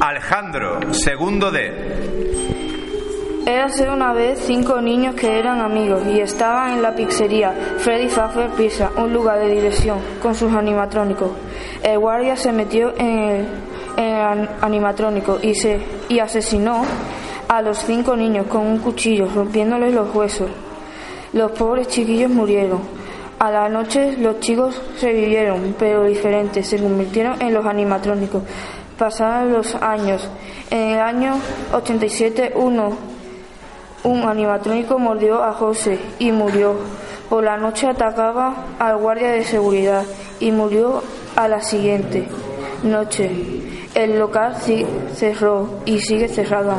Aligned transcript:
Alejandro, 0.00 0.80
segundo 0.92 1.50
D. 1.50 1.70
Érase 3.44 3.86
una 3.86 4.14
vez 4.14 4.38
cinco 4.46 4.80
niños 4.80 5.14
que 5.14 5.38
eran 5.38 5.60
amigos 5.60 6.06
y 6.06 6.20
estaban 6.20 6.72
en 6.72 6.82
la 6.82 6.94
pizzería 6.94 7.52
Freddy 7.76 8.08
Fazbear 8.08 8.48
Pizza, 8.52 8.90
un 8.96 9.12
lugar 9.12 9.38
de 9.40 9.50
diversión, 9.50 9.98
con 10.22 10.34
sus 10.34 10.54
animatrónicos. 10.54 11.30
El 11.82 11.98
guardia 11.98 12.34
se 12.34 12.50
metió 12.50 12.94
en 12.96 13.18
el, 13.18 13.46
en 13.98 14.04
el 14.06 14.48
animatrónico 14.62 15.38
y, 15.42 15.54
se, 15.54 15.78
y 16.08 16.18
asesinó 16.18 16.82
a 17.48 17.60
los 17.60 17.76
cinco 17.80 18.16
niños 18.16 18.46
con 18.46 18.66
un 18.66 18.78
cuchillo, 18.78 19.28
rompiéndoles 19.34 19.92
los 19.92 20.14
huesos. 20.14 20.50
Los 21.34 21.50
pobres 21.52 21.88
chiquillos 21.88 22.30
murieron. 22.30 22.80
A 23.38 23.50
la 23.50 23.68
noche 23.68 24.16
los 24.18 24.40
chicos 24.40 24.80
revivieron, 25.02 25.74
pero 25.78 26.04
diferentes, 26.04 26.66
se 26.66 26.78
convirtieron 26.78 27.40
en 27.42 27.52
los 27.52 27.66
animatrónicos. 27.66 28.42
Pasaron 29.00 29.54
los 29.54 29.74
años. 29.76 30.28
En 30.70 30.90
el 30.90 31.00
año 31.00 31.40
87 31.72 32.52
uno, 32.54 32.90
un 34.04 34.28
animatrónico 34.28 34.98
mordió 34.98 35.42
a 35.42 35.54
José 35.54 35.98
y 36.18 36.30
murió. 36.32 36.74
Por 37.30 37.44
la 37.44 37.56
noche 37.56 37.86
atacaba 37.86 38.54
al 38.78 38.98
guardia 38.98 39.30
de 39.30 39.42
seguridad 39.42 40.04
y 40.38 40.52
murió 40.52 41.02
a 41.34 41.48
la 41.48 41.62
siguiente 41.62 42.28
noche. 42.82 43.30
El 43.94 44.18
local 44.18 44.56
cerró 45.14 45.80
y 45.86 45.98
sigue 46.00 46.28
cerrado. 46.28 46.74